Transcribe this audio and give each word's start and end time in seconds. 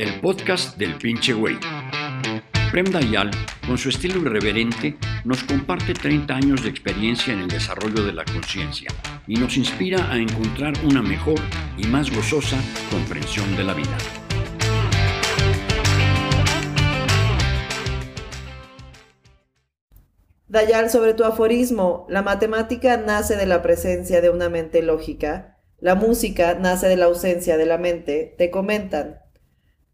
el 0.00 0.18
podcast 0.18 0.78
del 0.78 0.94
pinche 0.94 1.34
güey. 1.34 1.58
Prem 2.72 2.86
Dayal, 2.86 3.30
con 3.66 3.76
su 3.76 3.90
estilo 3.90 4.22
irreverente, 4.22 4.96
nos 5.26 5.44
comparte 5.44 5.92
30 5.92 6.34
años 6.34 6.62
de 6.62 6.70
experiencia 6.70 7.34
en 7.34 7.40
el 7.40 7.48
desarrollo 7.48 8.02
de 8.06 8.14
la 8.14 8.24
conciencia 8.24 8.88
y 9.26 9.34
nos 9.34 9.58
inspira 9.58 10.10
a 10.10 10.16
encontrar 10.16 10.72
una 10.86 11.02
mejor 11.02 11.38
y 11.76 11.86
más 11.86 12.10
gozosa 12.10 12.56
comprensión 12.90 13.54
de 13.58 13.64
la 13.64 13.74
vida. 13.74 13.98
Dayal, 20.48 20.88
sobre 20.88 21.12
tu 21.12 21.24
aforismo, 21.24 22.06
la 22.08 22.22
matemática 22.22 22.96
nace 22.96 23.36
de 23.36 23.44
la 23.44 23.60
presencia 23.60 24.22
de 24.22 24.30
una 24.30 24.48
mente 24.48 24.80
lógica, 24.80 25.58
la 25.78 25.94
música 25.94 26.54
nace 26.54 26.88
de 26.88 26.96
la 26.96 27.04
ausencia 27.04 27.58
de 27.58 27.66
la 27.66 27.76
mente, 27.76 28.34
te 28.38 28.50
comentan. 28.50 29.29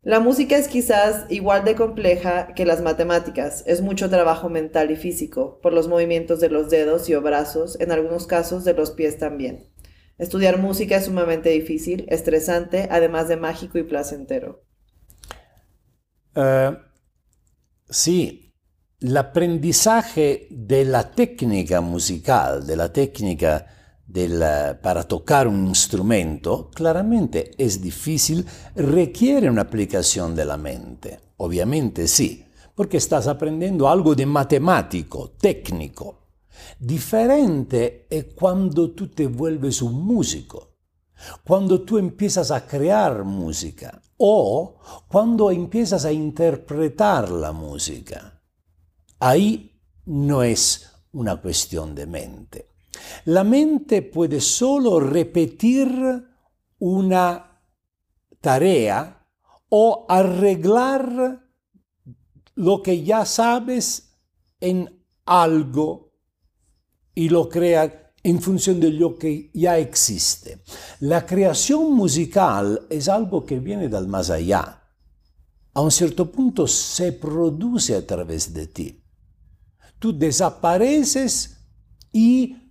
La 0.06 0.20
música 0.20 0.56
es 0.56 0.68
quizás 0.68 1.24
igual 1.30 1.64
de 1.64 1.74
compleja 1.74 2.54
que 2.54 2.64
las 2.64 2.80
matemáticas, 2.80 3.64
es 3.66 3.82
mucho 3.82 4.08
trabajo 4.08 4.48
mental 4.48 4.92
y 4.92 4.96
físico, 4.96 5.58
por 5.60 5.72
los 5.72 5.88
movimientos 5.88 6.38
de 6.38 6.48
los 6.48 6.70
dedos 6.70 7.08
y 7.08 7.14
o 7.14 7.22
brazos, 7.22 7.76
en 7.80 7.90
algunos 7.90 8.28
casos 8.28 8.62
de 8.62 8.72
los 8.74 8.92
pies 8.92 9.18
también. 9.18 9.68
Estudiar 10.16 10.58
música 10.58 10.94
es 10.94 11.06
sumamente 11.06 11.48
difícil, 11.48 12.06
estresante, 12.08 12.86
además 12.88 13.26
de 13.26 13.36
mágico 13.36 13.78
y 13.78 13.82
placentero. 13.82 14.62
Uh, 16.36 16.76
sí, 17.90 18.54
el 19.00 19.16
aprendizaje 19.16 20.46
de 20.52 20.84
la 20.84 21.10
técnica 21.10 21.80
musical, 21.80 22.64
de 22.64 22.76
la 22.76 22.92
técnica 22.92 23.75
del, 24.06 24.42
para 24.82 25.02
tocar 25.04 25.48
un 25.48 25.66
instrumento, 25.66 26.70
claramente 26.72 27.50
es 27.58 27.80
difícil, 27.80 28.46
requiere 28.74 29.50
una 29.50 29.62
aplicación 29.62 30.34
de 30.34 30.44
la 30.44 30.56
mente. 30.56 31.20
Obviamente 31.38 32.06
sí, 32.06 32.44
porque 32.74 32.98
estás 32.98 33.26
aprendiendo 33.26 33.88
algo 33.88 34.14
de 34.14 34.26
matemático, 34.26 35.32
técnico. 35.38 36.26
Diferente 36.78 38.06
es 38.08 38.26
cuando 38.34 38.92
tú 38.92 39.08
te 39.08 39.26
vuelves 39.26 39.82
un 39.82 40.04
músico, 40.04 40.76
cuando 41.44 41.82
tú 41.82 41.98
empiezas 41.98 42.50
a 42.50 42.66
crear 42.66 43.24
música 43.24 44.00
o 44.18 44.78
cuando 45.08 45.50
empiezas 45.50 46.04
a 46.04 46.12
interpretar 46.12 47.30
la 47.30 47.52
música. 47.52 48.42
Ahí 49.18 49.80
no 50.06 50.42
es 50.42 50.90
una 51.12 51.40
cuestión 51.40 51.94
de 51.94 52.06
mente. 52.06 52.75
La 53.26 53.44
mente 53.44 54.02
puede 54.02 54.40
solo 54.40 55.00
repetir 55.00 55.88
una 56.78 57.60
tarea 58.40 59.26
o 59.68 60.06
arreglar 60.08 61.44
lo 62.54 62.82
que 62.82 63.02
ya 63.02 63.24
sabes 63.24 64.12
en 64.60 65.04
algo 65.24 66.12
y 67.14 67.28
lo 67.28 67.48
crea 67.48 68.12
en 68.22 68.40
función 68.40 68.80
de 68.80 68.90
lo 68.90 69.16
que 69.16 69.50
ya 69.54 69.78
existe. 69.78 70.62
La 71.00 71.24
creación 71.24 71.92
musical 71.94 72.86
es 72.90 73.08
algo 73.08 73.44
que 73.44 73.60
viene 73.60 73.88
del 73.88 74.08
más 74.08 74.30
allá. 74.30 74.82
A 75.74 75.80
un 75.80 75.90
cierto 75.90 76.30
punto 76.32 76.66
se 76.66 77.12
produce 77.12 77.94
a 77.94 78.06
través 78.06 78.52
de 78.52 78.66
ti. 78.66 79.04
Tú 79.98 80.16
desapareces 80.16 81.56
y 82.12 82.65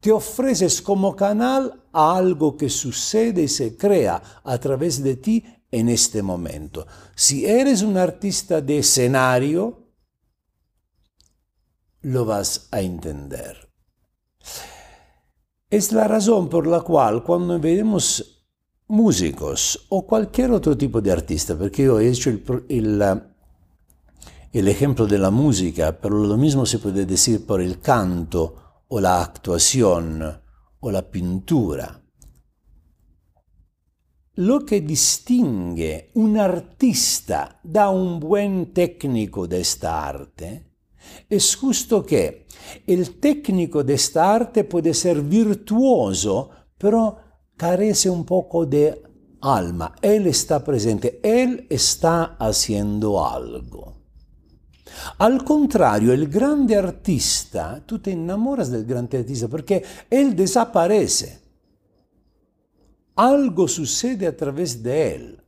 te 0.00 0.12
ofreces 0.12 0.80
como 0.80 1.16
canal 1.16 1.82
a 1.92 2.16
algo 2.16 2.56
que 2.56 2.70
sucede 2.70 3.42
y 3.42 3.48
se 3.48 3.76
crea 3.76 4.40
a 4.44 4.58
través 4.58 5.02
de 5.02 5.16
ti 5.16 5.44
en 5.70 5.88
este 5.88 6.22
momento. 6.22 6.86
Si 7.14 7.44
eres 7.44 7.82
un 7.82 7.96
artista 7.96 8.60
de 8.60 8.78
escenario, 8.78 9.88
lo 12.02 12.24
vas 12.24 12.68
a 12.70 12.80
entender. 12.80 13.68
Es 15.68 15.92
la 15.92 16.08
razón 16.08 16.48
por 16.48 16.66
la 16.66 16.80
cual 16.80 17.22
cuando 17.22 17.58
vemos 17.58 18.46
músicos 18.86 19.86
o 19.90 20.06
cualquier 20.06 20.52
otro 20.52 20.76
tipo 20.76 21.00
de 21.00 21.12
artista, 21.12 21.56
porque 21.56 21.84
yo 21.84 22.00
he 22.00 22.08
hecho 22.08 22.30
el, 22.30 22.64
el, 22.68 23.22
el 24.52 24.68
ejemplo 24.68 25.06
de 25.06 25.18
la 25.18 25.30
música, 25.30 25.98
pero 26.00 26.16
lo 26.16 26.36
mismo 26.38 26.64
se 26.64 26.78
puede 26.78 27.04
decir 27.04 27.44
por 27.44 27.60
el 27.60 27.80
canto, 27.80 28.67
o 28.88 29.00
la 29.00 29.22
actuación 29.22 30.42
o 30.80 30.90
la 30.90 31.02
pintura. 31.10 32.02
Lo 34.34 34.64
que 34.64 34.80
distingue 34.80 36.10
un 36.14 36.38
artista 36.38 37.58
da 37.62 37.90
un 37.90 38.20
buen 38.20 38.72
técnico 38.72 39.48
de 39.48 39.60
esta 39.60 40.06
arte 40.06 40.68
es 41.28 41.56
justo 41.56 42.04
que 42.04 42.46
el 42.86 43.18
técnico 43.18 43.82
de 43.82 43.94
esta 43.94 44.34
arte 44.34 44.64
puede 44.64 44.94
ser 44.94 45.22
virtuoso, 45.22 46.50
pero 46.76 47.16
carece 47.56 48.08
un 48.08 48.24
poco 48.24 48.64
de 48.64 49.02
alma. 49.40 49.94
Él 50.00 50.26
está 50.26 50.62
presente, 50.62 51.20
él 51.22 51.66
está 51.68 52.36
haciendo 52.38 53.24
algo. 53.26 53.97
Al 55.18 55.44
contrario, 55.44 56.12
el 56.12 56.28
grande 56.28 56.76
artista, 56.76 57.82
tú 57.84 57.98
te 57.98 58.12
enamoras 58.12 58.70
del 58.70 58.84
grande 58.84 59.18
artista 59.18 59.48
porque 59.48 59.82
él 60.08 60.34
desaparece. 60.34 61.40
Algo 63.16 63.66
sucede 63.66 64.26
a 64.26 64.36
través 64.36 64.82
de 64.82 65.14
él. 65.14 65.42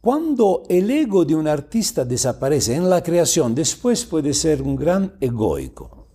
Cuando 0.00 0.62
el 0.68 0.90
ego 0.90 1.26
de 1.26 1.34
un 1.34 1.46
artista 1.46 2.04
desaparece 2.04 2.74
en 2.74 2.88
la 2.88 3.02
creación, 3.02 3.54
después 3.54 4.06
puede 4.06 4.32
ser 4.32 4.62
un 4.62 4.74
gran 4.74 5.14
egoico, 5.20 6.06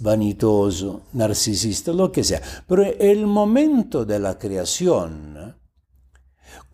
vanitoso, 0.00 1.02
narcisista, 1.14 1.92
lo 1.92 2.12
que 2.12 2.22
sea. 2.22 2.42
Pero 2.68 2.82
el 2.82 3.26
momento 3.26 4.04
de 4.04 4.18
la 4.18 4.38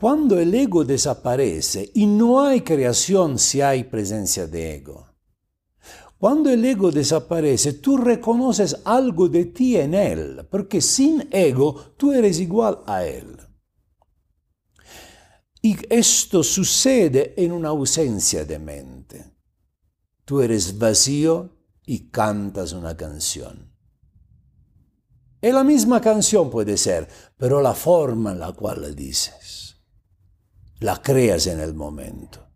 cuando 0.00 0.40
el 0.40 0.54
ego 0.54 0.82
desaparece 0.82 1.90
y 1.92 2.06
no 2.06 2.40
hay 2.40 2.62
creación 2.62 3.38
si 3.38 3.60
hay 3.60 3.84
presencia 3.84 4.46
de 4.46 4.76
ego. 4.76 5.14
Cuando 6.16 6.48
el 6.48 6.64
ego 6.64 6.90
desaparece, 6.90 7.74
tú 7.74 7.98
reconoces 7.98 8.78
algo 8.86 9.28
de 9.28 9.44
ti 9.44 9.76
en 9.76 9.92
él, 9.92 10.48
porque 10.50 10.80
sin 10.80 11.28
ego 11.30 11.92
tú 11.98 12.12
eres 12.12 12.40
igual 12.40 12.78
a 12.86 13.04
él. 13.04 13.36
Y 15.60 15.76
esto 15.90 16.42
sucede 16.42 17.34
en 17.36 17.52
una 17.52 17.68
ausencia 17.68 18.46
de 18.46 18.58
mente. 18.58 19.34
Tú 20.24 20.40
eres 20.40 20.78
vacío 20.78 21.58
y 21.84 22.08
cantas 22.08 22.72
una 22.72 22.96
canción. 22.96 23.70
Es 25.42 25.52
la 25.52 25.62
misma 25.62 26.00
canción 26.00 26.48
puede 26.48 26.78
ser, 26.78 27.06
pero 27.36 27.60
la 27.60 27.74
forma 27.74 28.32
en 28.32 28.38
la 28.38 28.52
cual 28.52 28.80
la 28.80 28.88
dices 28.88 29.69
la 30.80 31.00
creas 31.00 31.46
en 31.46 31.60
el 31.60 31.74
momento. 31.74 32.48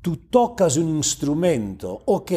Tú 0.00 0.28
tocas 0.28 0.76
un 0.76 0.96
instrumento, 0.96 2.02
ok, 2.06 2.32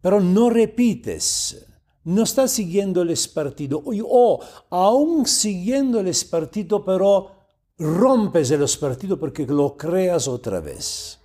pero 0.00 0.20
no 0.20 0.48
repites, 0.48 1.66
no 2.04 2.22
estás 2.22 2.52
siguiendo 2.52 3.02
el 3.02 3.10
espartido, 3.10 3.82
o 3.84 4.40
aún 4.70 5.26
siguiendo 5.26 5.98
el 5.98 6.08
espartido, 6.08 6.84
pero 6.84 7.32
rompes 7.78 8.50
el 8.50 8.62
espartido 8.62 9.18
porque 9.18 9.46
lo 9.46 9.76
creas 9.76 10.28
otra 10.28 10.60
vez. 10.60 11.18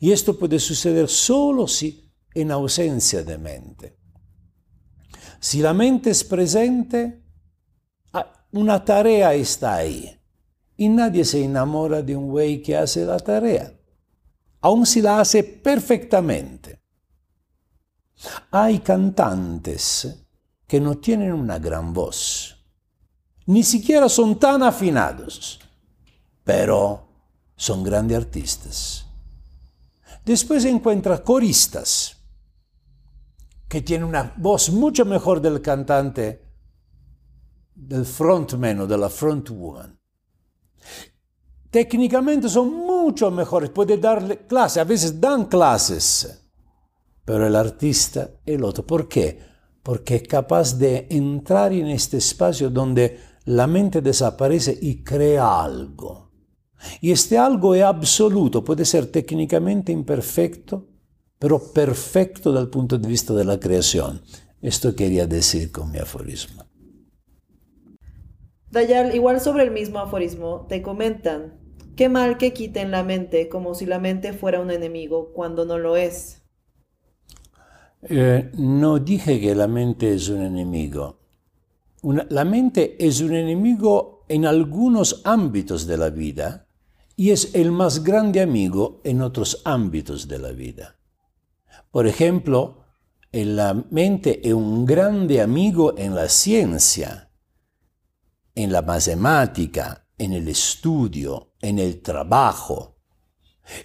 Y 0.00 0.12
esto 0.12 0.38
puede 0.38 0.58
suceder 0.58 1.08
solo 1.08 1.66
si 1.66 2.12
en 2.34 2.50
ausencia 2.50 3.22
de 3.22 3.38
mente. 3.38 3.98
Si 5.40 5.60
la 5.60 5.72
mente 5.72 6.10
es 6.10 6.24
presente, 6.24 7.22
ah, 8.12 8.46
una 8.52 8.84
tarea 8.84 9.34
está 9.34 9.76
ahí. 9.76 10.18
Y 10.76 10.88
nadie 10.88 11.24
se 11.24 11.44
enamora 11.44 12.02
de 12.02 12.16
un 12.16 12.28
güey 12.28 12.62
que 12.62 12.76
hace 12.76 13.04
la 13.04 13.18
tarea, 13.18 13.72
aun 14.60 14.86
si 14.86 15.00
la 15.00 15.20
hace 15.20 15.44
perfectamente. 15.44 16.80
Hay 18.50 18.80
cantantes 18.80 20.26
que 20.66 20.80
no 20.80 20.98
tienen 20.98 21.32
una 21.32 21.58
gran 21.58 21.92
voz, 21.92 22.56
ni 23.46 23.62
siquiera 23.62 24.08
son 24.08 24.38
tan 24.38 24.62
afinados, 24.62 25.60
pero 26.42 27.06
son 27.56 27.82
grandes 27.82 28.16
artistas. 28.16 29.06
Después 30.24 30.64
encuentra 30.64 31.22
coristas 31.22 32.16
que 33.68 33.82
tienen 33.82 34.08
una 34.08 34.32
voz 34.36 34.70
mucho 34.70 35.04
mejor 35.04 35.40
del 35.40 35.60
cantante, 35.60 36.42
del 37.74 38.06
frontman 38.06 38.80
o 38.80 38.86
de 38.86 38.96
la 38.96 39.10
frontwoman. 39.10 39.98
Técnicamente 41.70 42.48
son 42.48 42.72
mucho 42.72 43.30
mejores, 43.30 43.70
puede 43.70 43.98
darle 43.98 44.46
clases, 44.46 44.78
a 44.78 44.84
veces 44.84 45.20
dan 45.20 45.46
clases, 45.46 46.40
pero 47.24 47.46
el 47.46 47.56
artista, 47.56 48.30
el 48.46 48.62
otro, 48.62 48.86
¿por 48.86 49.08
qué? 49.08 49.38
Porque 49.82 50.16
es 50.16 50.22
capaz 50.22 50.78
de 50.78 51.06
entrar 51.10 51.72
en 51.72 51.88
este 51.88 52.18
espacio 52.18 52.70
donde 52.70 53.18
la 53.46 53.66
mente 53.66 54.00
desaparece 54.00 54.78
y 54.80 55.02
crea 55.02 55.64
algo. 55.64 56.30
Y 57.00 57.10
este 57.10 57.38
algo 57.38 57.74
es 57.74 57.82
absoluto, 57.82 58.62
puede 58.62 58.84
ser 58.84 59.06
técnicamente 59.06 59.90
imperfecto, 59.90 60.86
pero 61.38 61.72
perfecto 61.72 62.52
dal 62.52 62.68
punto 62.68 62.98
de 62.98 63.08
vista 63.08 63.34
de 63.34 63.44
la 63.44 63.58
creación. 63.58 64.22
Esto 64.62 64.94
quería 64.94 65.26
decir 65.26 65.72
con 65.72 65.90
mi 65.90 65.98
aforismo. 65.98 66.64
Dayal, 68.74 69.14
igual 69.14 69.40
sobre 69.40 69.62
el 69.62 69.70
mismo 69.70 70.00
aforismo, 70.00 70.66
te 70.68 70.82
comentan, 70.82 71.54
qué 71.96 72.08
mal 72.08 72.38
que 72.38 72.52
quiten 72.52 72.90
la 72.90 73.04
mente 73.04 73.48
como 73.48 73.74
si 73.74 73.86
la 73.86 74.00
mente 74.00 74.32
fuera 74.32 74.60
un 74.60 74.72
enemigo 74.72 75.32
cuando 75.32 75.64
no 75.64 75.78
lo 75.78 75.96
es. 75.96 76.42
Eh, 78.02 78.50
no 78.58 78.98
dije 78.98 79.40
que 79.40 79.54
la 79.54 79.68
mente 79.68 80.12
es 80.12 80.28
un 80.28 80.42
enemigo. 80.42 81.20
La 82.28 82.44
mente 82.44 82.96
es 82.98 83.20
un 83.20 83.34
enemigo 83.34 84.24
en 84.28 84.44
algunos 84.44 85.22
ámbitos 85.24 85.86
de 85.86 85.96
la 85.96 86.10
vida 86.10 86.66
y 87.16 87.30
es 87.30 87.54
el 87.54 87.70
más 87.70 88.02
grande 88.02 88.40
amigo 88.40 89.00
en 89.04 89.22
otros 89.22 89.62
ámbitos 89.64 90.26
de 90.26 90.38
la 90.40 90.50
vida. 90.50 90.96
Por 91.92 92.08
ejemplo, 92.08 92.84
la 93.30 93.84
mente 93.90 94.46
es 94.46 94.52
un 94.52 94.84
grande 94.84 95.40
amigo 95.40 95.94
en 95.96 96.14
la 96.14 96.28
ciencia, 96.28 97.30
en 98.54 98.72
la 98.72 98.82
matemática, 98.82 100.06
en 100.16 100.32
el 100.32 100.48
estudio, 100.48 101.54
en 101.60 101.78
el 101.78 102.00
trabajo, 102.02 102.96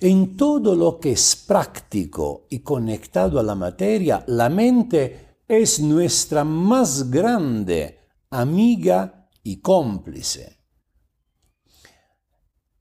en 0.01 0.35
todo 0.35 0.75
lo 0.75 0.99
que 0.99 1.13
es 1.13 1.35
práctico 1.35 2.45
y 2.49 2.59
conectado 2.59 3.39
a 3.39 3.43
la 3.43 3.55
materia, 3.55 4.23
la 4.27 4.49
mente 4.49 5.37
es 5.47 5.79
nuestra 5.79 6.43
más 6.43 7.09
grande 7.09 7.99
amiga 8.29 9.29
y 9.43 9.61
cómplice. 9.61 10.59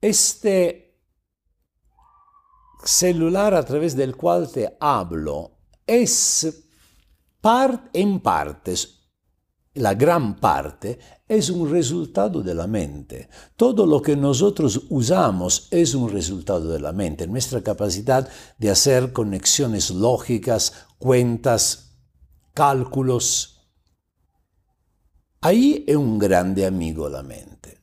Este 0.01 1.01
celular 2.83 3.53
a 3.53 3.65
través 3.65 3.95
del 3.95 4.15
cual 4.15 4.51
te 4.51 4.77
hablo 4.79 5.57
es 5.85 6.65
en 7.93 8.19
partes, 8.19 9.09
la 9.73 9.93
gran 9.93 10.35
parte, 10.35 10.99
es 11.29 11.51
un 11.51 11.69
resultado 11.69 12.41
de 12.41 12.55
la 12.55 12.65
mente. 12.65 13.29
Todo 13.55 13.85
lo 13.85 14.01
que 14.01 14.17
nosotros 14.17 14.87
usamos 14.89 15.67
es 15.69 15.93
un 15.93 16.09
resultado 16.09 16.71
de 16.71 16.79
la 16.79 16.91
mente. 16.91 17.27
Nuestra 17.27 17.61
capacidad 17.61 18.27
de 18.57 18.71
hacer 18.71 19.13
conexiones 19.13 19.91
lógicas, 19.91 20.87
cuentas, 20.97 21.99
cálculos. 22.55 23.69
Ahí 25.41 25.85
es 25.87 25.95
un 25.95 26.17
grande 26.17 26.65
amigo 26.65 27.07
la 27.07 27.21
mente. 27.21 27.77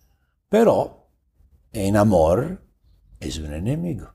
Pero 0.48 1.08
en 1.72 1.96
amor 1.96 2.60
es 3.20 3.38
un 3.38 3.52
enemigo. 3.52 4.12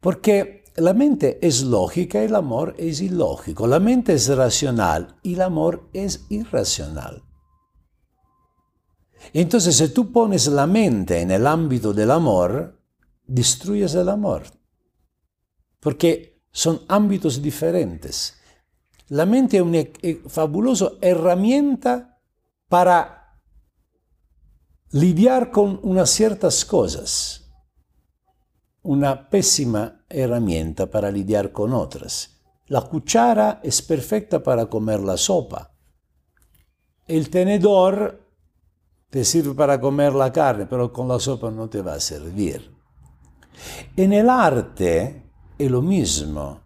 Porque 0.00 0.63
la 0.76 0.92
mente 0.92 1.38
es 1.46 1.62
lógica 1.62 2.20
y 2.20 2.26
el 2.26 2.34
amor 2.34 2.74
es 2.78 3.00
ilógico. 3.00 3.66
La 3.66 3.78
mente 3.78 4.14
es 4.14 4.28
racional 4.28 5.16
y 5.22 5.34
el 5.34 5.42
amor 5.42 5.88
es 5.92 6.26
irracional. 6.30 7.22
Entonces, 9.32 9.76
si 9.76 9.88
tú 9.88 10.12
pones 10.12 10.48
la 10.48 10.66
mente 10.66 11.20
en 11.20 11.30
el 11.30 11.46
ámbito 11.46 11.92
del 11.92 12.10
amor, 12.10 12.80
destruyes 13.26 13.94
el 13.94 14.08
amor. 14.08 14.42
Porque 15.80 16.42
son 16.50 16.82
ámbitos 16.88 17.40
diferentes. 17.40 18.34
La 19.08 19.26
mente 19.26 19.58
es 19.58 19.62
una 19.62 19.78
e, 19.78 20.22
fabulosa 20.26 20.92
herramienta 21.00 22.20
para 22.68 23.40
lidiar 24.90 25.50
con 25.50 25.78
unas 25.82 26.10
ciertas 26.10 26.64
cosas 26.64 27.44
una 28.84 29.28
pésima 29.28 30.03
herramienta 30.14 30.86
para 30.86 31.10
lidiar 31.10 31.52
con 31.52 31.72
otras. 31.72 32.40
La 32.66 32.80
cuchara 32.82 33.60
es 33.62 33.82
perfecta 33.82 34.42
para 34.42 34.66
comer 34.66 35.00
la 35.00 35.16
sopa. 35.16 35.74
El 37.06 37.28
tenedor 37.28 38.24
te 39.10 39.24
sirve 39.24 39.54
para 39.54 39.80
comer 39.80 40.14
la 40.14 40.32
carne, 40.32 40.66
pero 40.66 40.92
con 40.92 41.06
la 41.06 41.18
sopa 41.18 41.50
no 41.50 41.68
te 41.68 41.82
va 41.82 41.94
a 41.94 42.00
servir. 42.00 42.74
En 43.96 44.12
el 44.12 44.30
arte 44.30 45.30
es 45.58 45.70
lo 45.70 45.82
mismo. 45.82 46.60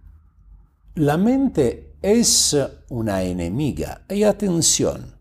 La 0.94 1.16
mente 1.16 1.96
es 2.00 2.56
una 2.88 3.22
enemiga. 3.22 4.04
Y 4.08 4.22
atención, 4.22 5.18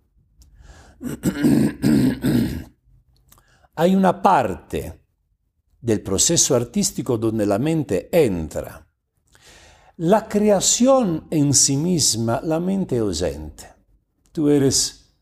hay 3.76 3.96
una 3.96 4.22
parte 4.22 5.07
del 5.82 6.02
proceso 6.02 6.56
artístico 6.56 7.18
donde 7.18 7.46
la 7.46 7.60
mente 7.60 8.10
entra. 8.12 8.88
La 9.98 10.28
creación 10.28 11.28
en 11.32 11.54
sí 11.54 11.78
misma, 11.78 12.42
la 12.44 12.60
mente 12.60 12.98
ausente. 13.00 13.66
Tú 14.32 14.50
eres 14.50 15.16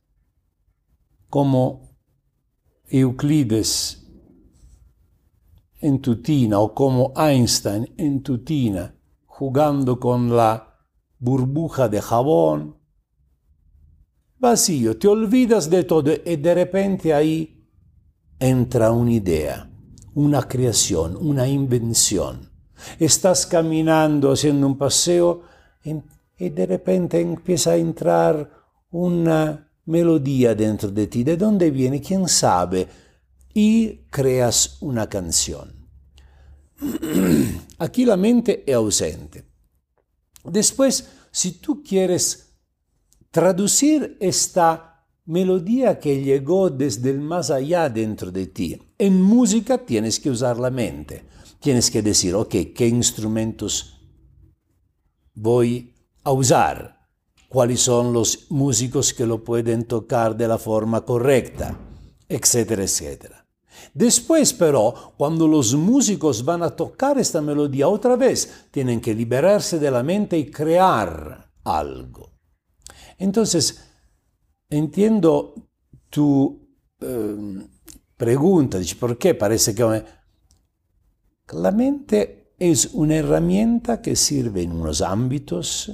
como 1.29 1.97
Euclides 2.87 4.05
en 5.79 6.01
tu 6.01 6.21
tina 6.21 6.59
o 6.59 6.73
como 6.73 7.13
Einstein 7.15 7.93
en 7.97 8.21
tu 8.21 8.43
tina, 8.43 8.95
jugando 9.25 9.99
con 9.99 10.35
la 10.35 10.77
burbuja 11.19 11.87
de 11.87 12.01
jabón. 12.01 12.77
Vacío, 14.37 14.97
te 14.97 15.07
olvidas 15.07 15.69
de 15.69 15.83
todo 15.83 16.11
y 16.25 16.35
de 16.35 16.53
repente 16.53 17.13
ahí 17.13 17.65
entra 18.39 18.91
una 18.91 19.13
idea 19.13 19.74
una 20.15 20.47
creación, 20.47 21.15
una 21.15 21.47
invención. 21.47 22.49
Estás 22.99 23.45
caminando, 23.45 24.31
haciendo 24.31 24.65
un 24.65 24.77
paseo 24.77 25.43
y 25.83 26.49
de 26.49 26.65
repente 26.65 27.21
empieza 27.21 27.71
a 27.71 27.75
entrar 27.77 28.49
una 28.91 29.71
melodía 29.85 30.55
dentro 30.55 30.89
de 30.89 31.07
ti. 31.07 31.23
¿De 31.23 31.37
dónde 31.37 31.69
viene? 31.69 32.01
¿Quién 32.01 32.27
sabe? 32.27 32.87
Y 33.53 34.05
creas 34.09 34.77
una 34.81 35.07
canción. 35.07 35.73
Aquí 37.77 38.05
la 38.05 38.17
mente 38.17 38.63
es 38.65 38.75
ausente. 38.75 39.45
Después, 40.43 41.09
si 41.31 41.53
tú 41.53 41.83
quieres 41.83 42.53
traducir 43.31 44.17
esta 44.19 44.94
melodía 45.25 45.99
que 45.99 46.21
llegó 46.21 46.69
desde 46.69 47.09
el 47.09 47.19
más 47.19 47.49
allá 47.49 47.89
dentro 47.89 48.31
de 48.31 48.47
ti. 48.47 48.79
En 48.97 49.21
música 49.21 49.77
tienes 49.77 50.19
que 50.19 50.29
usar 50.29 50.57
la 50.57 50.69
mente. 50.69 51.25
Tienes 51.59 51.89
que 51.89 52.01
decir, 52.01 52.35
ok, 52.35 52.55
¿qué 52.75 52.87
instrumentos 52.87 53.99
voy 55.33 55.93
a 56.23 56.31
usar? 56.31 57.09
¿Cuáles 57.49 57.81
son 57.81 58.13
los 58.13 58.51
músicos 58.51 59.13
que 59.13 59.25
lo 59.25 59.43
pueden 59.43 59.85
tocar 59.85 60.35
de 60.35 60.47
la 60.47 60.57
forma 60.57 61.01
correcta? 61.01 61.77
Etcétera, 62.27 62.83
etcétera. 62.83 63.45
Después, 63.93 64.53
pero, 64.53 65.13
cuando 65.17 65.47
los 65.47 65.73
músicos 65.73 66.43
van 66.43 66.63
a 66.63 66.69
tocar 66.69 67.17
esta 67.17 67.41
melodía 67.41 67.87
otra 67.87 68.15
vez, 68.15 68.67
tienen 68.71 69.01
que 69.01 69.13
liberarse 69.13 69.79
de 69.79 69.91
la 69.91 70.03
mente 70.03 70.37
y 70.37 70.49
crear 70.51 71.51
algo. 71.63 72.33
Entonces, 73.17 73.84
entiendo 74.69 75.53
tu 76.09 76.67
eh, 77.01 77.67
pregunta, 78.17 78.77
dice, 78.77 78.95
¿por 78.95 79.17
qué 79.17 79.35
parece 79.35 79.75
que 79.75 80.03
la 81.53 81.71
mente 81.71 82.53
es 82.57 82.89
una 82.93 83.15
herramienta 83.15 84.01
que 84.01 84.15
sirve 84.15 84.63
en 84.63 84.71
unos 84.71 85.01
ámbitos 85.01 85.91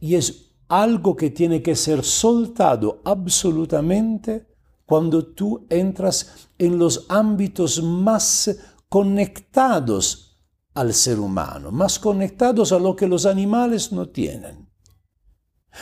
y 0.00 0.16
es 0.16 0.56
algo 0.68 1.14
que 1.14 1.30
tiene 1.30 1.62
que 1.62 1.76
ser 1.76 2.04
soltado 2.04 3.00
absolutamente 3.04 4.48
cuando 4.86 5.26
tú 5.26 5.66
entras 5.70 6.48
en 6.58 6.78
los 6.78 7.06
ámbitos 7.08 7.82
más 7.82 8.58
conectados 8.88 10.38
al 10.74 10.92
ser 10.92 11.20
humano, 11.20 11.70
más 11.70 11.98
conectados 11.98 12.72
a 12.72 12.78
lo 12.78 12.96
que 12.96 13.06
los 13.06 13.26
animales 13.26 13.92
no 13.92 14.08
tienen. 14.08 14.63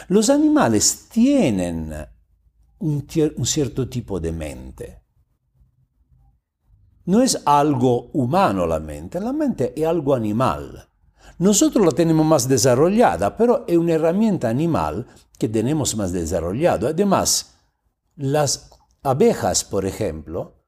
Los 0.08 0.30
animales 0.30 1.08
tienen 1.10 1.94
un, 2.78 3.06
cierto 3.44 3.88
tipo 3.88 4.18
de 4.20 4.32
mente. 4.32 5.02
No 7.04 7.20
es 7.20 7.42
algo 7.44 8.10
humano 8.12 8.66
la 8.66 8.80
mente, 8.80 9.20
la 9.20 9.32
mente 9.32 9.72
es 9.76 9.86
algo 9.86 10.14
animal. 10.14 10.88
Nosotros 11.38 11.84
la 11.84 11.92
tenemos 11.92 12.24
más 12.24 12.48
desarrollada, 12.48 13.36
pero 13.36 13.64
es 13.66 13.76
una 13.76 13.94
herramienta 13.94 14.48
animal 14.48 15.06
que 15.38 15.48
tenemos 15.48 15.96
más 15.96 16.12
desarrollado. 16.12 16.86
Además, 16.86 17.54
las 18.16 18.70
abejas, 19.02 19.64
por 19.64 19.84
ejemplo, 19.84 20.62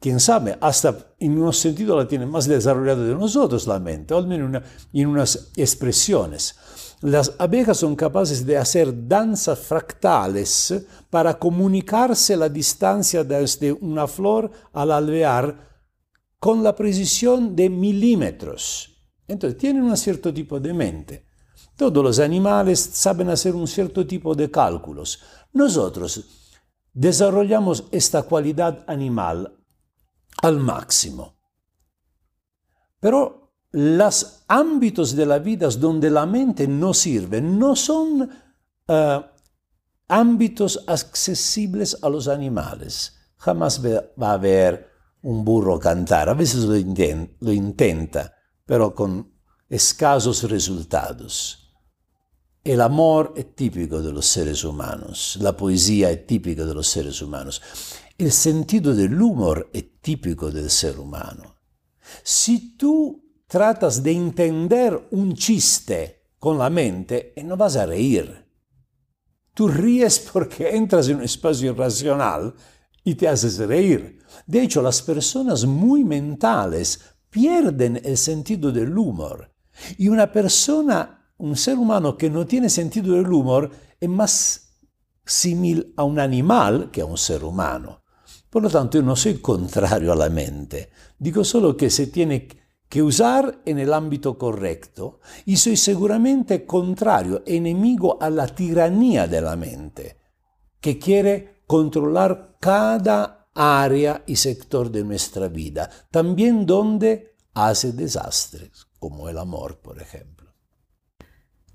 quién 0.00 0.18
sabe, 0.18 0.58
hasta 0.60 1.14
en 1.18 1.38
un 1.38 1.52
sentido 1.52 1.96
la 1.96 2.08
tienen 2.08 2.30
más 2.30 2.46
desarrollada 2.46 3.04
de 3.04 3.14
nosotros 3.14 3.66
la 3.66 3.78
mente, 3.78 4.14
al 4.14 4.26
menos 4.26 4.62
en 4.92 5.06
unas 5.06 5.52
expresiones. 5.56 6.56
Las 7.02 7.34
abejas 7.38 7.78
son 7.78 7.94
capaces 7.94 8.46
de 8.46 8.56
hacer 8.56 9.06
danzas 9.06 9.58
fractales 9.58 10.74
para 11.10 11.38
comunicarse 11.38 12.36
la 12.36 12.48
distancia 12.48 13.22
desde 13.22 13.72
una 13.72 14.06
flor 14.06 14.50
al 14.72 14.90
alvear 14.90 15.66
con 16.38 16.62
la 16.62 16.74
precisión 16.74 17.54
de 17.54 17.68
milímetros. 17.68 18.96
Entonces 19.28 19.58
tienen 19.58 19.82
un 19.82 19.96
cierto 19.96 20.32
tipo 20.32 20.58
de 20.58 20.72
mente. 20.72 21.26
Todos 21.76 22.02
los 22.02 22.18
animales 22.18 22.80
saben 22.80 23.28
hacer 23.28 23.54
un 23.54 23.68
cierto 23.68 24.06
tipo 24.06 24.34
de 24.34 24.50
cálculos. 24.50 25.20
Nosotros 25.52 26.24
desarrollamos 26.94 27.84
esta 27.90 28.22
cualidad 28.22 28.84
animal 28.86 29.58
al 30.42 30.58
máximo. 30.58 31.36
Pero 32.98 33.45
los 33.76 34.44
ámbitos 34.48 35.14
de 35.14 35.26
la 35.26 35.38
vida 35.38 35.68
donde 35.68 36.08
la 36.08 36.24
mente 36.24 36.66
no 36.66 36.94
sirve 36.94 37.42
no 37.42 37.76
son 37.76 38.22
uh, 38.88 39.20
ámbitos 40.08 40.82
accesibles 40.86 41.98
a 42.00 42.08
los 42.08 42.26
animales. 42.26 43.18
Jamás 43.36 43.84
va 43.84 44.30
a 44.30 44.32
haber 44.32 44.88
un 45.20 45.44
burro 45.44 45.78
cantar, 45.78 46.30
a 46.30 46.32
veces 46.32 46.64
lo, 46.64 46.74
lo 47.40 47.52
intenta, 47.52 48.32
pero 48.64 48.94
con 48.94 49.30
escasos 49.68 50.44
resultados. 50.44 51.70
El 52.64 52.80
amor 52.80 53.34
es 53.36 53.54
típico 53.54 54.00
de 54.00 54.10
los 54.10 54.24
seres 54.24 54.64
humanos, 54.64 55.36
la 55.42 55.54
poesía 55.54 56.10
es 56.10 56.26
típica 56.26 56.64
de 56.64 56.72
los 56.72 56.88
seres 56.88 57.20
humanos, 57.20 57.60
el 58.16 58.32
sentido 58.32 58.94
del 58.94 59.20
humor 59.20 59.68
es 59.74 60.00
típico 60.00 60.50
del 60.50 60.70
ser 60.70 60.98
humano. 60.98 61.58
Si 62.22 62.78
tú 62.78 63.25
tratas 63.46 64.02
de 64.02 64.12
entender 64.12 65.08
un 65.12 65.34
chiste 65.34 66.22
con 66.38 66.58
la 66.58 66.70
mente 66.70 67.32
y 67.36 67.42
no 67.42 67.56
vas 67.56 67.76
a 67.76 67.86
reír. 67.86 68.44
Tú 69.54 69.68
ríes 69.68 70.18
porque 70.32 70.76
entras 70.76 71.08
en 71.08 71.16
un 71.16 71.22
espacio 71.22 71.72
irracional 71.72 72.54
y 73.02 73.14
te 73.14 73.28
haces 73.28 73.58
reír. 73.58 74.18
De 74.46 74.62
hecho, 74.62 74.82
las 74.82 75.00
personas 75.00 75.64
muy 75.64 76.04
mentales 76.04 77.00
pierden 77.30 78.00
el 78.04 78.18
sentido 78.18 78.70
del 78.70 78.96
humor. 78.96 79.54
Y 79.96 80.08
una 80.08 80.30
persona, 80.30 81.32
un 81.38 81.56
ser 81.56 81.78
humano 81.78 82.16
que 82.16 82.28
no 82.28 82.46
tiene 82.46 82.68
sentido 82.68 83.14
del 83.14 83.32
humor, 83.32 83.70
es 83.98 84.08
más 84.08 84.66
simil 85.24 85.94
a 85.96 86.04
un 86.04 86.18
animal 86.18 86.90
que 86.90 87.00
a 87.00 87.06
un 87.06 87.16
ser 87.16 87.44
humano. 87.44 88.02
Por 88.50 88.62
lo 88.62 88.70
tanto, 88.70 88.98
yo 88.98 89.02
no 89.02 89.16
soy 89.16 89.38
contrario 89.38 90.12
a 90.12 90.16
la 90.16 90.28
mente. 90.28 90.90
Digo 91.18 91.44
solo 91.44 91.76
que 91.76 91.90
se 91.90 92.08
tiene 92.08 92.46
que 92.46 92.65
usar 93.02 93.60
en 93.64 93.78
el 93.78 93.92
ámbito 93.92 94.38
correcto 94.38 95.20
y 95.44 95.56
soy 95.56 95.76
seguramente 95.76 96.64
contrario, 96.64 97.42
enemigo 97.46 98.18
a 98.20 98.30
la 98.30 98.46
tiranía 98.46 99.26
de 99.26 99.40
la 99.40 99.56
mente, 99.56 100.16
que 100.80 100.98
quiere 100.98 101.62
controlar 101.66 102.56
cada 102.60 103.48
área 103.54 104.22
y 104.26 104.36
sector 104.36 104.90
de 104.90 105.04
nuestra 105.04 105.48
vida, 105.48 105.90
también 106.10 106.66
donde 106.66 107.36
hace 107.54 107.92
desastres, 107.92 108.86
como 108.98 109.28
el 109.28 109.38
amor, 109.38 109.78
por 109.80 110.00
ejemplo. 110.00 110.54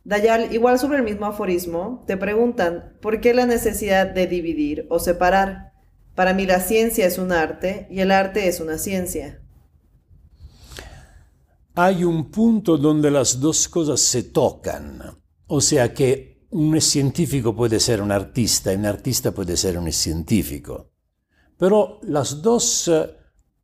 Dayal, 0.03 0.53
igual 0.53 0.79
sobre 0.79 0.97
el 0.97 1.03
mismo 1.03 1.27
aforismo, 1.27 2.03
te 2.07 2.17
preguntan, 2.17 2.97
¿por 3.01 3.21
qué 3.21 3.33
la 3.33 3.45
necesidad 3.45 4.07
de 4.07 4.25
dividir 4.25 4.87
o 4.89 4.99
separar? 4.99 5.73
Para 6.15 6.33
mí 6.33 6.45
la 6.45 6.59
ciencia 6.59 7.05
es 7.05 7.17
un 7.17 7.31
arte 7.31 7.87
y 7.89 7.99
el 7.99 8.11
arte 8.11 8.47
es 8.47 8.59
una 8.59 8.77
ciencia 8.77 9.41
hay 11.75 12.03
un 12.03 12.29
punto 12.29 12.77
donde 12.77 13.09
las 13.09 13.39
dos 13.39 13.67
cosas 13.67 14.01
se 14.01 14.23
tocan. 14.23 15.01
O 15.47 15.61
sea 15.61 15.93
que 15.93 16.47
un 16.51 16.79
científico 16.81 17.55
puede 17.55 17.79
ser 17.79 18.01
un 18.01 18.11
artista 18.11 18.73
y 18.73 18.75
un 18.75 18.85
artista 18.85 19.31
puede 19.31 19.55
ser 19.55 19.77
un 19.77 19.91
científico. 19.91 20.91
Pero 21.57 21.99
las 22.03 22.41
dos, 22.41 22.87
eh, 22.89 23.15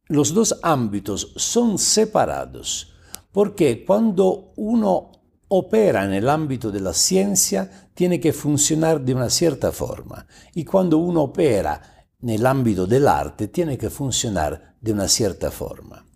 los 0.07 0.33
dos 0.33 0.59
ámbitos 0.61 1.33
son 1.35 1.77
separados 1.77 2.93
porque 3.31 3.83
cuando 3.85 4.53
uno 4.55 5.11
opera 5.49 6.05
en 6.05 6.13
el 6.13 6.29
ámbito 6.29 6.71
de 6.71 6.79
la 6.79 6.93
ciencia 6.93 7.89
tiene 7.93 8.19
que 8.19 8.33
funcionar 8.33 9.01
de 9.01 9.13
una 9.13 9.29
cierta 9.29 9.71
forma 9.71 10.25
y 10.53 10.63
cuando 10.63 10.97
uno 10.97 11.23
opera 11.23 12.07
en 12.21 12.29
el 12.29 12.45
ámbito 12.45 12.87
del 12.87 13.07
arte 13.07 13.49
tiene 13.49 13.77
que 13.77 13.89
funcionar 13.89 14.75
de 14.79 14.93
una 14.93 15.07
cierta 15.07 15.51
forma. 15.51 16.06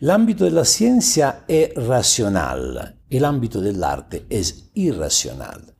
L'ambito 0.00 0.44
della 0.44 0.64
ciencia 0.64 1.44
è 1.44 1.72
razionale 1.74 3.00
e 3.08 3.18
l'ambito 3.18 3.60
dell'arte 3.60 4.26
è 4.26 4.40
irrazionale. 4.74 5.76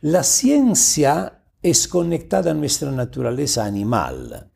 La 0.00 0.22
ciencia 0.22 1.42
es 1.60 1.88
conectada 1.88 2.50
a 2.50 2.54
nuestra 2.54 2.90
naturaleza 2.90 3.64
animal. 3.64 4.50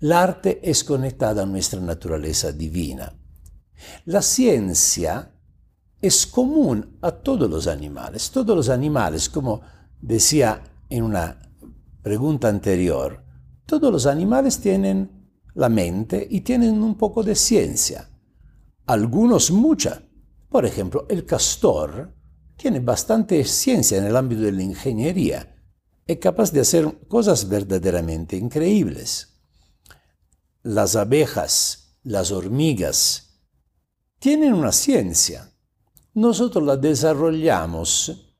L'arte 0.00 0.60
es 0.60 0.84
conectada 0.84 1.42
a 1.42 1.46
nuestra 1.46 1.80
naturaleza 1.80 2.52
divina. 2.52 3.10
La 4.04 4.20
ciencia 4.20 5.32
es 6.00 6.26
común 6.26 6.98
a 7.00 7.12
todos 7.12 7.48
los 7.48 7.66
animales. 7.66 8.30
Todos 8.30 8.54
los 8.54 8.68
animales, 8.68 9.28
como 9.28 9.62
decía 10.00 10.62
en 10.88 11.04
una 11.04 11.38
pregunta 12.02 12.48
anterior, 12.48 13.24
todos 13.64 13.90
los 13.90 14.06
animales 14.06 14.58
tienen 14.58 15.21
la 15.54 15.68
mente 15.68 16.26
y 16.30 16.40
tienen 16.40 16.82
un 16.82 16.96
poco 16.96 17.22
de 17.22 17.34
ciencia. 17.34 18.08
Algunos 18.86 19.50
mucha. 19.50 20.02
Por 20.48 20.66
ejemplo, 20.66 21.06
el 21.08 21.24
castor 21.24 22.14
tiene 22.56 22.80
bastante 22.80 23.44
ciencia 23.44 23.98
en 23.98 24.04
el 24.04 24.16
ámbito 24.16 24.42
de 24.42 24.52
la 24.52 24.62
ingeniería. 24.62 25.56
Es 26.06 26.18
capaz 26.18 26.52
de 26.52 26.60
hacer 26.60 27.06
cosas 27.08 27.48
verdaderamente 27.48 28.36
increíbles. 28.36 29.40
Las 30.62 30.96
abejas, 30.96 31.96
las 32.02 32.30
hormigas, 32.30 33.40
tienen 34.18 34.52
una 34.52 34.72
ciencia. 34.72 35.50
Nosotros 36.14 36.64
la 36.64 36.76
desarrollamos 36.76 38.32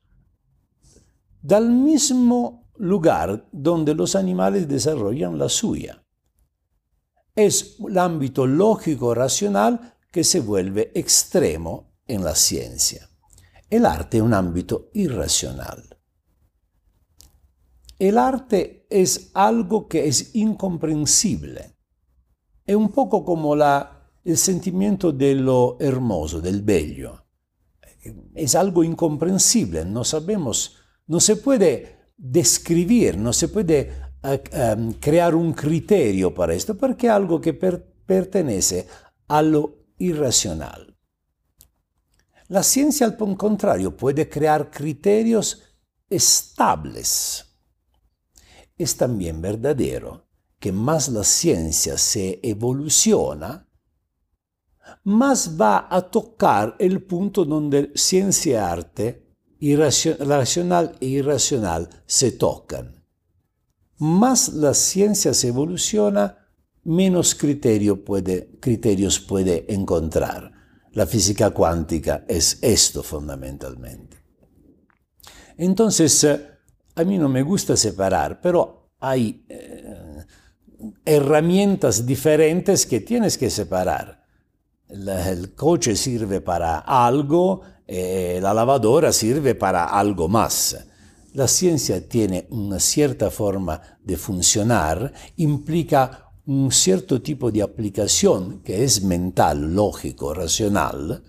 del 1.40 1.70
mismo 1.70 2.70
lugar 2.76 3.48
donde 3.50 3.94
los 3.94 4.14
animales 4.14 4.68
desarrollan 4.68 5.38
la 5.38 5.48
suya. 5.48 6.01
Es 7.34 7.76
el 7.86 7.98
ámbito 7.98 8.46
lógico-racional 8.46 9.94
que 10.10 10.24
se 10.24 10.40
vuelve 10.40 10.92
extremo 10.94 11.94
en 12.06 12.24
la 12.24 12.34
ciencia. 12.34 13.08
El 13.70 13.86
arte 13.86 14.18
es 14.18 14.22
un 14.22 14.34
ámbito 14.34 14.90
irracional. 14.92 15.98
El 17.98 18.18
arte 18.18 18.86
es 18.90 19.30
algo 19.32 19.88
que 19.88 20.06
es 20.06 20.34
incomprensible. 20.34 21.76
Es 22.66 22.76
un 22.76 22.90
poco 22.90 23.24
como 23.24 23.56
la, 23.56 24.10
el 24.24 24.36
sentimiento 24.36 25.12
de 25.12 25.34
lo 25.34 25.78
hermoso, 25.80 26.40
del 26.40 26.62
bello. 26.62 27.24
Es 28.34 28.54
algo 28.54 28.84
incomprensible, 28.84 29.84
no 29.84 30.04
sabemos, 30.04 30.76
no 31.06 31.20
se 31.20 31.36
puede 31.36 32.12
describir, 32.16 33.16
no 33.16 33.32
se 33.32 33.48
puede 33.48 34.11
um, 34.22 34.92
crear 34.94 35.34
un 35.34 35.52
criterio 35.52 36.32
para 36.32 36.54
esto, 36.54 36.76
porque 36.76 37.06
es 37.06 37.12
algo 37.12 37.40
que 37.40 37.54
per 37.54 37.92
pertenece 38.04 38.86
a 39.28 39.40
lo 39.42 39.86
irracional. 39.98 40.96
La 42.48 42.62
ciencia, 42.62 43.06
al 43.06 43.16
contrario, 43.36 43.96
puede 43.96 44.28
crear 44.28 44.70
criterios 44.70 45.62
estables. 46.10 47.46
Es 48.76 48.96
también 48.96 49.40
verdadero 49.40 50.28
que 50.58 50.72
más 50.72 51.08
la 51.08 51.24
ciencia 51.24 51.96
se 51.96 52.40
evoluciona, 52.42 53.68
más 55.04 55.58
va 55.58 55.86
a 55.88 56.02
tocar 56.02 56.76
el 56.78 57.02
punto 57.04 57.44
donde 57.44 57.92
ciencia 57.94 58.52
y 58.52 58.56
arte, 58.56 60.16
racional 60.18 60.96
e 61.00 61.06
irracional, 61.06 61.88
se 62.04 62.32
tocan 62.32 63.01
más 64.02 64.48
la 64.54 64.74
ciencia 64.74 65.32
se 65.32 65.48
evoluciona, 65.48 66.36
menos 66.82 67.36
criterio 67.36 68.02
criterios 68.58 69.20
puede 69.20 69.72
encontrar. 69.72 70.50
La 70.94 71.06
física 71.06 71.50
cuántica 71.50 72.24
es 72.26 72.58
esto 72.62 73.04
fundamentalmente. 73.04 74.16
Entonces, 75.56 76.24
eh, 76.24 76.48
a 76.96 77.04
mí 77.04 77.16
no 77.16 77.28
me 77.28 77.42
gusta 77.42 77.76
separar, 77.76 78.40
pero 78.40 78.90
hay 78.98 79.46
eh, 79.48 80.24
herramientas 81.04 82.04
diferentes 82.04 82.86
que 82.86 83.00
tienes 83.02 83.38
que 83.38 83.50
separar. 83.50 84.24
el 84.88 85.54
coche 85.54 85.94
sirve 85.94 86.40
para 86.40 86.78
algo, 86.78 87.60
eh, 87.86 88.40
la 88.42 88.52
lavadora 88.52 89.12
sirve 89.12 89.54
para 89.54 89.84
algo 89.84 90.28
más 90.28 90.88
la 91.32 91.48
ciencia 91.48 92.06
tiene 92.08 92.46
una 92.50 92.78
cierta 92.78 93.30
forma 93.30 93.80
de 94.02 94.16
funcionar, 94.16 95.12
implica 95.36 96.30
un 96.46 96.70
cierto 96.72 97.22
tipo 97.22 97.50
de 97.50 97.62
aplicación 97.62 98.62
que 98.62 98.84
es 98.84 99.02
mental, 99.02 99.74
lógico, 99.74 100.34
racional, 100.34 101.22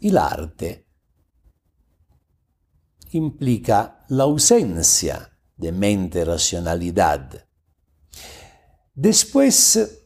y 0.00 0.08
el 0.08 0.18
arte 0.18 0.86
implica 3.12 4.04
la 4.08 4.24
ausencia 4.24 5.38
de 5.56 5.72
mente-racionalidad. 5.72 7.46
Después, 8.94 10.02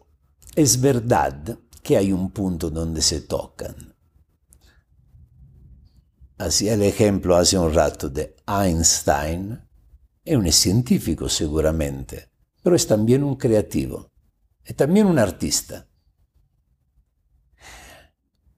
es 0.55 0.81
verdad 0.81 1.59
que 1.83 1.97
hay 1.97 2.13
un 2.13 2.31
punto 2.31 2.71
donde 2.71 3.03
se 3.03 3.23
tocan. 3.23 3.95
Así 6.43 6.69
el 6.69 6.83
ejemplo 6.83 7.37
hace 7.37 7.57
un 7.57 7.73
rato 7.73 8.09
de 8.09 8.35
Einstein, 8.49 9.61
es 10.25 10.37
un 10.37 10.51
científico 10.51 11.29
seguramente, 11.29 12.31
pero 12.61 12.75
es 12.75 12.85
también 12.85 13.23
un 13.23 13.37
creativo, 13.37 14.11
es 14.65 14.75
también 14.75 15.07
un 15.07 15.21
artista. 15.21 15.87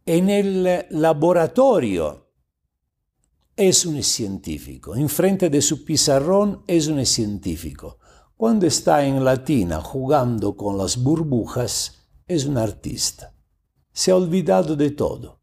En 0.06 0.30
el 0.30 0.86
laboratorio 0.92 2.32
es 3.54 3.84
un 3.84 4.02
científico, 4.02 4.96
en 4.96 5.10
frente 5.10 5.50
de 5.50 5.60
su 5.60 5.84
pizarrón 5.84 6.64
es 6.66 6.86
un 6.86 7.04
científico. 7.04 7.98
Cuando 8.34 8.64
está 8.64 9.04
en 9.04 9.22
la 9.22 9.44
tina 9.44 9.82
jugando 9.82 10.56
con 10.56 10.78
las 10.78 10.96
burbujas, 10.96 12.06
es 12.26 12.46
un 12.46 12.56
artista. 12.56 13.34
Se 13.92 14.10
ha 14.10 14.16
olvidado 14.16 14.74
de 14.74 14.90
todo 14.92 15.42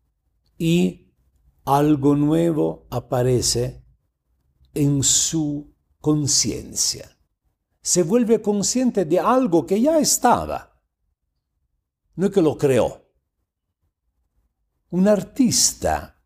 y 0.58 1.11
algo 1.66 2.16
nuevo 2.16 2.88
aparece 2.90 3.86
en 4.74 5.04
su 5.04 5.76
conciencia. 6.00 7.18
Se 7.82 8.04
vuelve 8.04 8.42
consciente 8.42 9.06
de 9.06 9.20
algo 9.20 9.66
que 9.66 9.82
ya 9.82 10.00
estaba, 10.00 10.82
no 12.16 12.28
es 12.28 12.32
que 12.32 12.42
lo 12.42 12.58
creó. 12.58 13.02
Un 14.90 15.08
artista, 15.08 16.22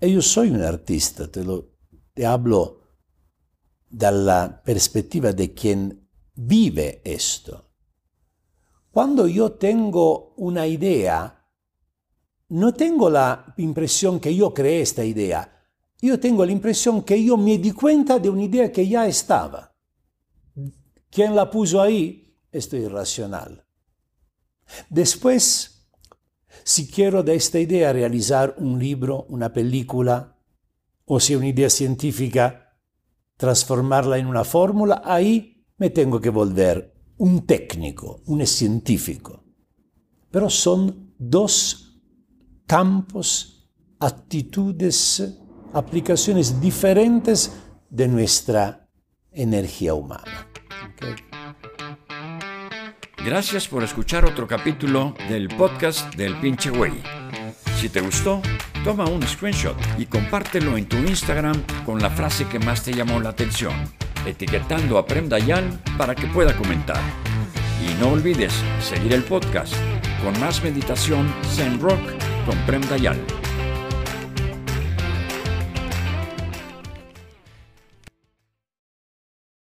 e 0.00 0.10
yo 0.10 0.22
soy 0.22 0.50
un 0.50 0.62
artista, 0.62 1.30
te, 1.30 1.44
lo, 1.44 1.76
te 2.14 2.24
hablo 2.24 2.80
dalla 3.88 4.62
perspectiva 4.64 5.32
de 5.32 5.52
quien 5.52 6.08
vive 6.34 7.02
esto. 7.04 7.70
Cuando 8.90 9.26
yo 9.26 9.52
tengo 9.52 10.34
una 10.36 10.66
idea, 10.66 11.41
no 12.52 12.74
tengo 12.74 13.08
la 13.08 13.54
impresión 13.56 14.20
que 14.20 14.34
yo 14.34 14.52
creé 14.52 14.82
esta 14.82 15.02
idea, 15.02 15.64
yo 16.02 16.20
tengo 16.20 16.44
la 16.44 16.52
impresión 16.52 17.02
que 17.02 17.22
yo 17.24 17.38
me 17.38 17.56
di 17.56 17.72
cuenta 17.72 18.18
de 18.18 18.28
una 18.28 18.42
idea 18.42 18.70
que 18.70 18.86
ya 18.86 19.06
estaba. 19.06 19.74
¿Quién 21.10 21.34
la 21.34 21.50
puso 21.50 21.80
ahí? 21.80 22.36
Esto 22.50 22.76
es 22.76 22.84
irracional. 22.84 23.64
Después, 24.90 25.88
si 26.62 26.90
quiero 26.90 27.22
de 27.22 27.36
esta 27.36 27.58
idea 27.58 27.90
realizar 27.90 28.54
un 28.58 28.78
libro, 28.78 29.24
una 29.30 29.50
película, 29.50 30.38
o 31.06 31.20
si 31.20 31.34
una 31.34 31.48
idea 31.48 31.70
científica, 31.70 32.76
transformarla 33.38 34.18
en 34.18 34.26
una 34.26 34.44
fórmula, 34.44 35.00
ahí 35.06 35.64
me 35.78 35.88
tengo 35.88 36.20
que 36.20 36.28
volver 36.28 36.92
un 37.16 37.46
técnico, 37.46 38.20
un 38.26 38.46
científico. 38.46 39.42
Pero 40.30 40.50
son 40.50 41.14
dos 41.18 41.91
campos, 42.72 43.68
actitudes, 44.00 45.22
aplicaciones 45.74 46.58
diferentes 46.58 47.52
de 47.90 48.08
nuestra 48.08 48.88
energía 49.30 49.92
humana. 49.92 50.48
Gracias 53.22 53.68
por 53.68 53.84
escuchar 53.84 54.24
otro 54.24 54.48
capítulo 54.48 55.14
del 55.28 55.48
podcast 55.48 56.14
del 56.14 56.34
pinche 56.40 56.70
güey. 56.70 56.94
Si 57.76 57.90
te 57.90 58.00
gustó, 58.00 58.40
toma 58.84 59.04
un 59.04 59.22
screenshot 59.22 59.76
y 59.98 60.06
compártelo 60.06 60.78
en 60.78 60.86
tu 60.86 60.96
Instagram 60.96 61.62
con 61.84 62.00
la 62.00 62.08
frase 62.08 62.48
que 62.48 62.58
más 62.58 62.82
te 62.82 62.94
llamó 62.94 63.20
la 63.20 63.28
atención, 63.28 63.74
etiquetando 64.24 64.96
a 64.96 65.04
Prem 65.04 65.28
Dayan 65.28 65.78
para 65.98 66.14
que 66.14 66.26
pueda 66.28 66.56
comentar. 66.56 67.02
Y 67.86 68.00
no 68.00 68.12
olvides 68.12 68.54
seguir 68.80 69.12
el 69.12 69.24
podcast 69.24 69.74
con 70.24 70.40
más 70.40 70.62
meditación 70.62 71.30
Zen 71.54 71.78
Rock 71.78 72.21
con 72.44 72.56
Prem 72.66 72.82
Dayan. 72.88 73.41